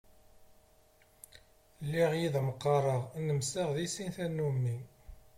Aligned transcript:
Lliɣ 1.83 2.11
yid-m 2.19 2.49
qqareɣ, 2.55 3.01
nemseɣ 3.27 3.69
di 3.75 3.87
sin 3.93 4.09
tannumi. 4.15 4.75